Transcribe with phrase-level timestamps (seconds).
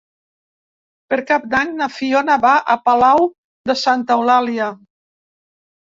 [1.13, 3.25] Per Cap d'Any na Fiona va a Palau
[3.73, 4.77] de Santa Eulàlia.